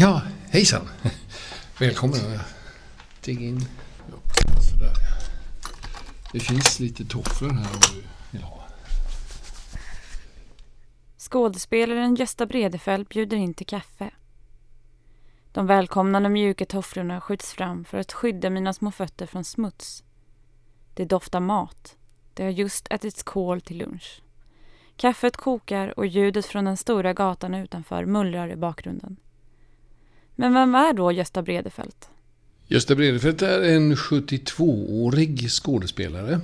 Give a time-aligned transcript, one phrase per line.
[0.00, 0.88] Ja, hejsan.
[1.80, 2.20] Välkommen.
[3.20, 3.60] Stig in.
[4.70, 4.92] Sådär.
[6.32, 8.64] Det finns lite tofflor här om du vill ha.
[11.18, 14.10] Skådespelaren Gösta Bredefeld bjuder in till kaffe.
[15.52, 20.04] De välkomnande mjuka tofflorna skjuts fram för att skydda mina små fötter från smuts.
[20.94, 21.96] Det doftar mat.
[22.34, 24.22] Det har just ätits kål till lunch.
[24.96, 29.16] Kaffet kokar och ljudet från den stora gatan utanför mullrar i bakgrunden.
[30.40, 32.08] Men vem är då Gösta Bredefelt?
[32.66, 36.40] Gösta Bredefelt är en 72-årig skådespelare.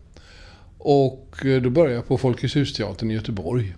[0.78, 3.74] Och eh, då började jag på Folkets Hus-teatern i Göteborg.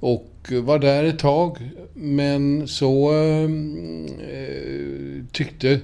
[0.00, 1.70] Och eh, var där ett tag.
[1.94, 3.48] Men så eh,
[5.32, 5.80] tyckte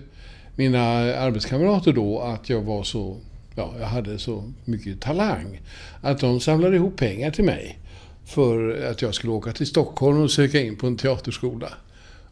[0.59, 0.81] mina
[1.15, 3.17] arbetskamrater då att jag var så,
[3.55, 5.61] ja, jag hade så mycket talang.
[6.01, 7.79] Att de samlade ihop pengar till mig
[8.27, 11.69] för att jag skulle åka till Stockholm och söka in på en teaterskola.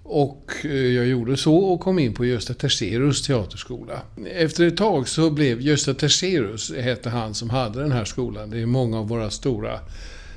[0.03, 4.03] Och eh, jag gjorde så och kom in på Gösta Terserus teaterskola.
[4.35, 8.51] Efter ett tag så blev Gösta Terserus, hette han som hade den här skolan.
[8.51, 9.81] Det är många av våra stora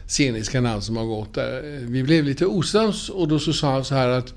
[0.08, 1.80] sceniska namn som har gått där.
[1.82, 4.34] Vi blev lite osams och då så sa han så här att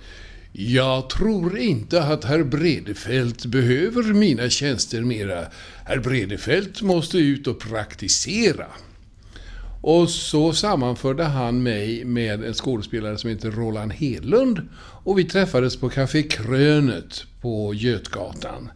[0.52, 5.46] jag tror inte att herr Bredefält behöver mina tjänster mera.
[5.84, 8.66] Herr Bredefält måste ut och praktisera.
[9.80, 14.68] Och så sammanförde han mig med en skådespelare som heter Roland Hedlund.
[15.04, 18.70] Och vi träffades på Café Krönet på Götgatan.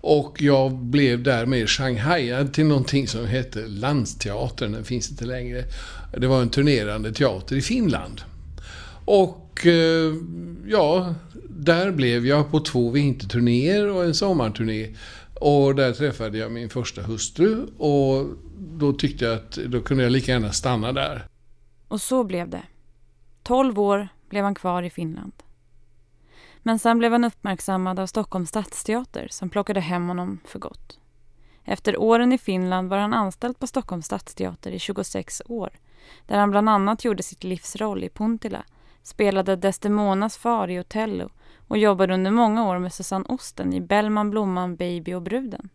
[0.00, 4.72] Och jag blev därmed shanghaiad till någonting som hette Landsteatern.
[4.72, 5.64] Den finns inte längre.
[6.16, 8.20] Det var en turnerande teater i Finland.
[9.10, 10.14] Och eh,
[10.66, 11.14] ja,
[11.48, 14.94] där blev jag på två vinterturnéer och en sommarturné.
[15.34, 18.26] Och där träffade jag min första hustru och
[18.58, 21.26] då tyckte jag att då kunde jag lika gärna stanna där.
[21.88, 22.62] Och så blev det.
[23.42, 25.32] Tolv år blev han kvar i Finland.
[26.62, 30.98] Men sen blev han uppmärksammad av Stockholms stadsteater som plockade hem honom för gott.
[31.64, 35.70] Efter åren i Finland var han anställd på Stockholms stadsteater i 26 år
[36.26, 38.64] där han bland annat gjorde sitt livs roll i Puntila,
[39.02, 41.30] spelade Desdemonas far i Otello
[41.68, 45.68] och jobbade under många år med Susanne Osten i Bellman, Blomman, Baby och Bruden.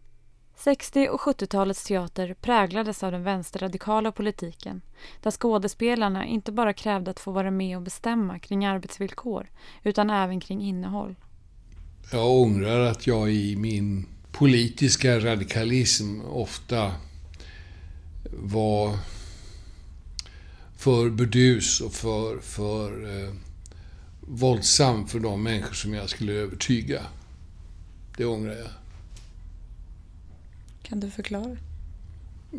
[0.56, 4.82] 60 och 70-talets teater präglades av den vänsterradikala politiken
[5.22, 9.50] där skådespelarna inte bara krävde att få vara med och bestämma kring arbetsvillkor
[9.84, 11.16] utan även kring innehåll.
[12.12, 16.92] Jag ångrar att jag i min politiska radikalism ofta
[18.32, 18.98] var
[20.86, 23.34] för burdus och för, för eh,
[24.22, 27.02] våldsam för de människor som jag skulle övertyga.
[28.18, 28.70] Det ångrar jag.
[30.84, 31.58] Kan du förklara?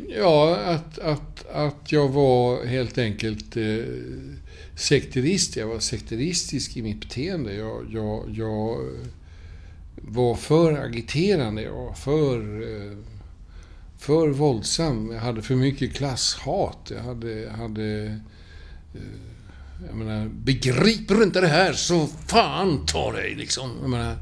[0.08, 3.84] Ja, att, att, att jag var helt enkelt eh,
[4.76, 5.56] sekterist.
[5.56, 7.54] Jag var sekteristisk i mitt beteende.
[7.54, 8.78] Jag, jag, jag
[9.94, 11.62] var för agiterande.
[11.62, 12.98] Jag var för, eh,
[13.98, 15.10] för våldsam.
[15.12, 16.92] Jag hade för mycket klasshat.
[16.94, 17.52] Jag hade...
[17.58, 18.04] hade
[18.94, 19.00] eh,
[19.88, 23.70] jag menar, begriper du inte det här så fan ta dig liksom.
[23.80, 24.16] Jag menar,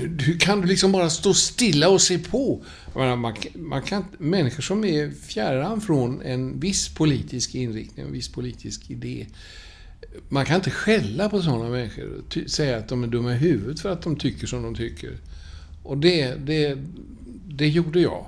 [0.00, 2.64] hur kan du liksom bara stå stilla och se på?
[2.94, 8.12] Jag Menar, man, man kan, människor som är fjärran från en viss politisk inriktning, en
[8.12, 9.26] viss politisk idé.
[10.28, 13.80] Man kan inte skälla på sådana människor och säga att de är dumma i huvudet
[13.80, 15.18] för att de tycker som de tycker.
[15.84, 16.78] Och det, det,
[17.48, 18.26] det gjorde jag.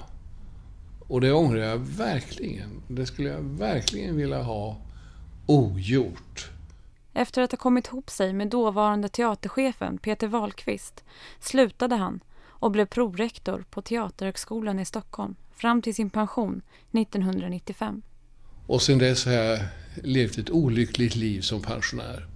[1.09, 2.83] Och det ångrar jag verkligen.
[2.89, 4.77] Det skulle jag verkligen vilja ha
[5.47, 6.50] ogjort.
[7.12, 11.05] Efter att ha kommit ihop sig med dåvarande teaterchefen Peter Wahlqvist
[11.41, 16.62] slutade han och blev prorektor på Teaterhögskolan i Stockholm fram till sin pension
[16.93, 18.03] 1995.
[18.66, 19.59] Och sen dess har jag
[20.03, 22.27] levt ett olyckligt liv som pensionär.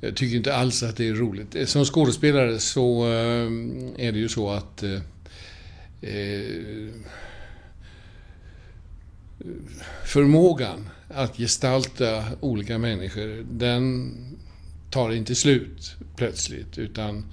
[0.00, 1.54] Jag tycker inte alls att det är roligt.
[1.54, 5.00] Eh, som skådespelare så eh, är det ju så att eh,
[6.00, 6.90] eh,
[10.04, 14.12] förmågan att gestalta olika människor, den
[14.90, 16.78] tar inte slut plötsligt.
[16.78, 17.24] Utan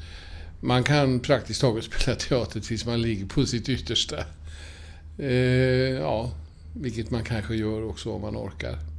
[0.60, 4.24] man kan praktiskt taget spela teater tills man ligger på sitt yttersta.
[5.18, 5.30] Eh,
[6.00, 6.31] ja,
[6.74, 8.91] vilket man kanske gör också om man orkar.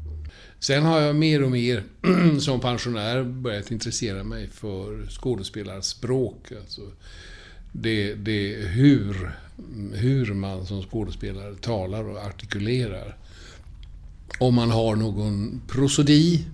[0.62, 1.82] Sen har jag mer och mer
[2.40, 6.52] som pensionär börjat intressera mig för skådespelarspråk.
[6.60, 6.80] Alltså
[7.72, 9.32] det, det hur,
[9.94, 13.16] hur man som skådespelare talar och artikulerar.
[14.38, 16.46] Om man har någon prosodi,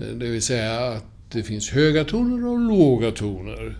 [0.00, 3.76] eh, det vill säga att det finns höga toner och låga toner.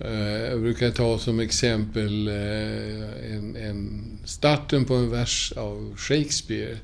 [0.00, 6.76] Eh, jag brukar ta som exempel eh, en, en starten på en vers av Shakespeare.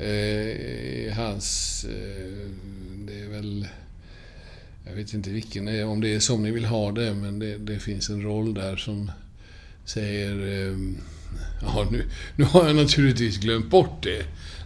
[0.00, 2.50] Eh, hans, eh,
[3.06, 3.68] det är väl
[4.88, 7.78] jag vet inte vilken, om det är som ni vill ha det, men det, det
[7.78, 9.10] finns en roll där som
[9.84, 10.46] säger...
[10.46, 10.78] Eh,
[11.62, 12.04] ja, nu,
[12.36, 14.22] nu har jag naturligtvis glömt bort det.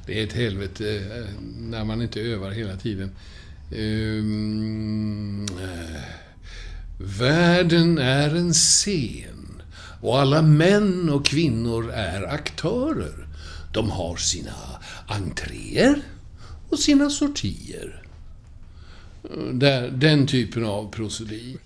[0.06, 3.10] Det är ett helvete eh, när man inte övar hela tiden.
[3.76, 5.46] Ehm,
[6.98, 9.62] världen är en scen
[10.00, 13.26] och alla män och kvinnor är aktörer.
[13.72, 14.54] De har sina
[15.06, 16.02] entréer
[16.70, 18.02] och sina sortier.
[19.52, 21.58] Där, den typen av prosodi.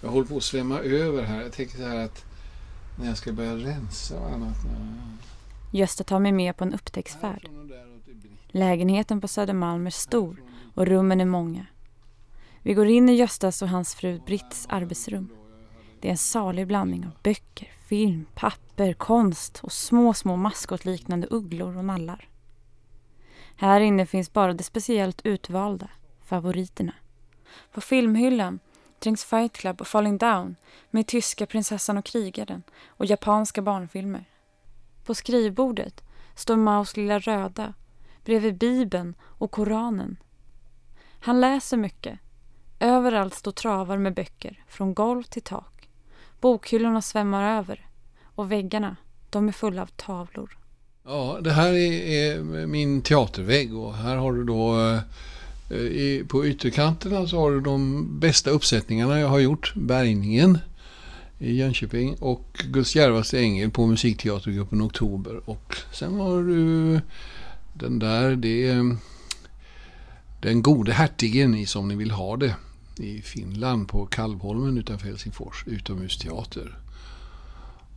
[0.00, 1.42] Jag håller på att svämma över här.
[1.42, 2.24] Jag tänker så här att
[2.98, 4.56] när jag ska börja rensa och annat.
[5.72, 7.48] Gösta tar mig med på en upptäcktsfärd.
[8.48, 10.42] Lägenheten på Södermalm är stor
[10.74, 11.66] och rummen är många.
[12.62, 15.28] Vi går in i Göstas och hans fru Britts arbetsrum.
[16.00, 21.76] Det är en salig blandning av böcker, film, papper, konst och små, små maskotliknande ugglor
[21.76, 22.28] och nallar.
[23.56, 25.88] Här inne finns bara det speciellt utvalda
[26.24, 26.92] favoriterna.
[27.72, 28.58] På filmhyllan
[28.98, 30.56] trängs Fight Club och Falling Down
[30.90, 34.24] med tyska Prinsessan och krigaren och japanska barnfilmer.
[35.04, 36.04] På skrivbordet
[36.34, 37.74] står Maos lilla röda
[38.24, 40.16] bredvid Bibeln och Koranen.
[41.20, 42.18] Han läser mycket.
[42.80, 45.75] Överallt står travar med böcker, från golv till tak.
[46.40, 47.86] Bokhyllorna svämmar över
[48.34, 48.96] och väggarna,
[49.30, 50.58] de är fulla av tavlor.
[51.04, 54.78] Ja, det här är, min teatervägg och här har du då
[55.74, 59.72] eh, på ytterkanterna så har du de bästa uppsättningarna jag har gjort.
[59.74, 60.58] Bärgningen
[61.38, 65.50] i Jönköping och Guds djärvaste ängel på Musikteatergruppen Oktober.
[65.50, 67.00] Och sen har du
[67.72, 68.96] den där, det är
[70.40, 72.54] Den gode hertigen i Som ni vill ha det
[72.98, 76.78] i Finland på Kalvholmen utanför Helsingfors, utomhusteater.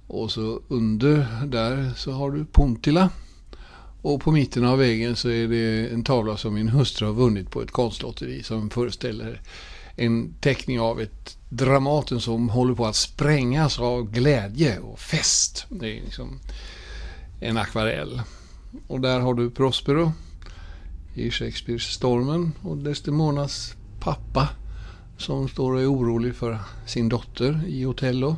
[0.08, 3.10] Och så under där så har du Puntila
[4.02, 7.52] och på mitten av väggen så är det en tavla som min hustru har vunnit
[7.52, 9.42] på ett konstlotteri som föreställer
[9.96, 15.66] en teckning av ett Dramaten som håller på att sprängas av glädje och fest.
[15.70, 16.40] Det är liksom
[17.40, 18.22] en akvarell.
[18.88, 20.12] Och där har du Prospero
[21.14, 24.50] i Shakespeares Stormen och Desdemonas pappa
[25.22, 28.36] som står och är orolig för sin dotter i Otello.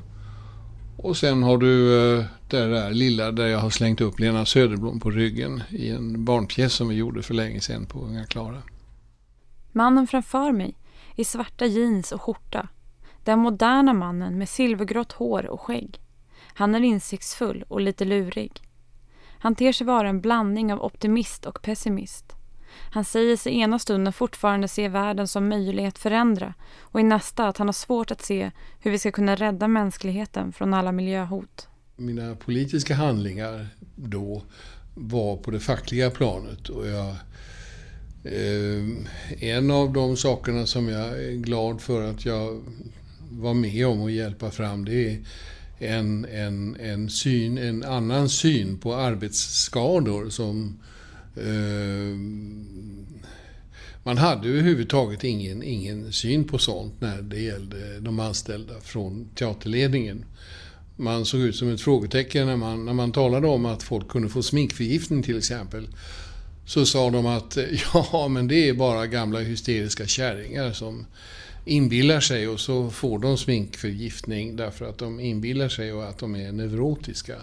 [0.97, 4.99] Och sen har du eh, det där lilla där jag har slängt upp Lena Söderblom
[4.99, 8.61] på ryggen i en barnpjäs som vi gjorde för länge sedan på Unga Klara.
[9.71, 10.75] Mannen framför mig
[11.15, 12.67] i svarta jeans och skjorta.
[13.23, 15.99] Den moderna mannen med silvergrått hår och skägg.
[16.53, 18.61] Han är insiktsfull och lite lurig.
[19.39, 22.35] Han ter sig vara en blandning av optimist och pessimist.
[22.91, 27.47] Han säger sig ena stunden fortfarande se världen som möjlig att förändra och i nästa
[27.47, 31.67] att han har svårt att se hur vi ska kunna rädda mänskligheten från alla miljöhot.
[31.95, 34.43] Mina politiska handlingar då
[34.95, 37.15] var på det fackliga planet och jag
[38.23, 38.83] eh,
[39.39, 42.61] en av de sakerna som jag är glad för att jag
[43.31, 45.19] var med om att hjälpa fram det är
[45.79, 51.00] en, en, en, syn, en annan syn på arbetsskador som Eh,
[51.35, 52.17] Eh,
[54.03, 60.25] man hade överhuvudtaget ingen, ingen syn på sånt när det gällde de anställda från teaterledningen.
[60.95, 64.29] Man såg ut som ett frågetecken när man, när man talade om att folk kunde
[64.29, 65.87] få sminkförgiftning till exempel.
[66.65, 67.57] Så sa de att
[67.93, 71.05] ja, men det är bara gamla hysteriska kärringar som
[71.65, 76.35] inbillar sig och så får de sminkförgiftning därför att de inbillar sig och att de
[76.35, 77.35] är neurotiska.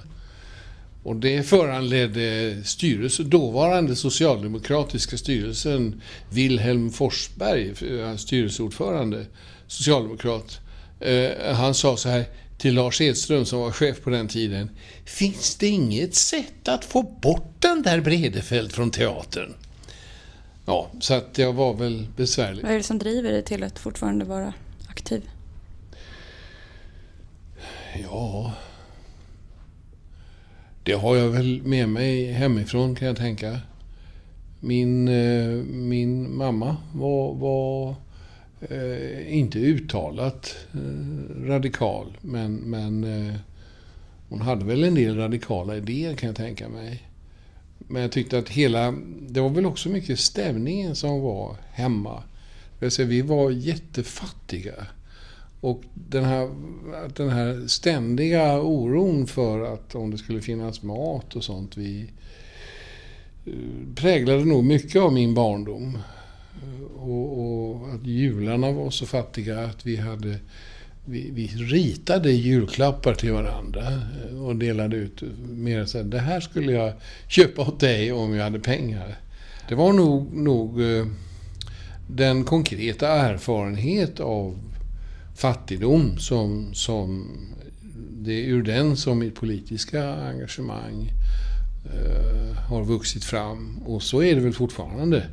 [1.09, 7.69] Och det föranledde styrelse, dåvarande socialdemokratiska styrelsen Wilhelm Forsberg,
[8.00, 9.27] eh, styrelseordförande,
[9.67, 10.61] socialdemokrat.
[11.00, 12.25] Eh, han sa så här
[12.59, 14.71] till Lars Edström som var chef på den tiden.
[15.05, 19.55] Finns det inget sätt att få bort den där Bredefeld från teatern?
[20.67, 22.62] Ja, så att jag var väl besvärlig.
[22.62, 24.53] Vad är det som driver dig till att fortfarande vara
[24.88, 25.23] aktiv?
[28.03, 28.53] Ja,
[30.88, 33.61] det har jag väl med mig hemifrån kan jag tänka.
[34.61, 37.95] Min, eh, min mamma var, var
[38.61, 43.07] eh, inte uttalat eh, radikal men, men
[44.28, 47.02] hon hade väl en del radikala idéer kan jag tänka mig.
[47.78, 48.95] Men jag tyckte att hela,
[49.28, 52.23] det var väl också mycket stämningen som var hemma.
[52.78, 54.75] Det vill säga Vi var jättefattiga.
[55.61, 56.50] Och den här,
[57.17, 61.77] den här ständiga oron för att om det skulle finnas mat och sånt.
[61.77, 62.11] Vi
[63.47, 63.53] eh,
[63.95, 65.99] präglade nog mycket av min barndom.
[66.97, 70.38] Och, och, att jularna var så fattiga att vi hade
[71.05, 73.83] vi, vi ritade julklappar till varandra
[74.31, 76.93] eh, och delade ut mer så här, det här skulle jag
[77.29, 79.19] köpa åt dig om jag hade pengar.
[79.69, 81.07] Det var nog, nog eh,
[82.11, 84.59] den konkreta erfarenhet av
[85.38, 87.26] fattigdom som, som
[88.11, 91.12] det är ur den som mitt politiska engagemang
[91.85, 93.83] eh, har vuxit fram.
[93.87, 95.26] Och så är det väl fortfarande.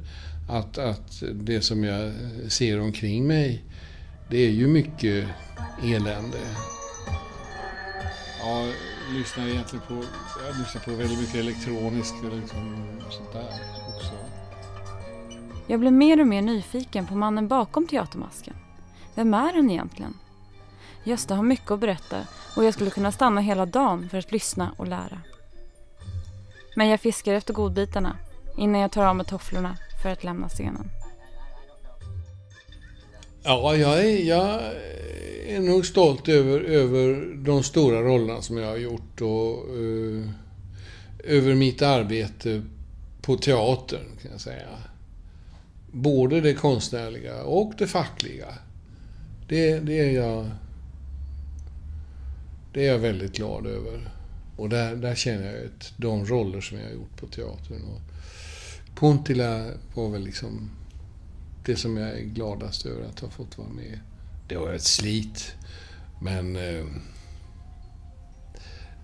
[0.50, 2.14] Att, att det som jag
[2.48, 3.64] ser omkring mig,
[4.30, 5.28] det är ju mycket
[5.84, 6.38] elände.
[8.40, 8.66] Ja,
[9.08, 9.94] jag lyssnar egentligen på,
[10.48, 12.78] jag lyssnar på väldigt mycket elektroniskt och liksom
[13.10, 13.50] sånt där
[13.96, 14.14] också.
[15.68, 18.54] Jag blev mer och mer nyfiken på mannen bakom teatermasken.
[19.16, 20.14] Vem är han egentligen?
[21.04, 24.72] Gösta har mycket att berätta och jag skulle kunna stanna hela dagen för att lyssna
[24.78, 25.22] och lära.
[26.76, 28.18] Men jag fiskar efter godbitarna
[28.58, 30.90] innan jag tar av mig tofflorna för att lämna scenen.
[33.44, 34.62] Ja, jag är, jag
[35.48, 40.30] är nog stolt över, över de stora rollerna som jag har gjort och uh,
[41.24, 42.62] över mitt arbete
[43.22, 44.68] på teatern, kan jag säga.
[45.92, 48.48] Både det konstnärliga och det fackliga.
[49.48, 50.52] Det, det, är jag
[52.74, 54.12] det är jag väldigt glad över.
[54.58, 57.82] Och där, där känner jag att de roller som jag har gjort på teatern.
[57.84, 58.02] Och
[58.96, 60.72] Puntila var väl liksom
[61.66, 64.00] det som jag är gladast över att ha fått vara med.
[64.48, 65.56] Det var ett slit,
[66.22, 66.86] men eh,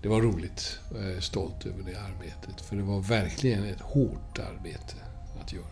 [0.02, 0.78] det var roligt.
[0.94, 2.60] Jag är stolt över det arbetet.
[2.60, 4.94] För det var verkligen ett hårt arbete
[5.42, 5.66] att göra.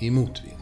[0.00, 0.60] I motvind.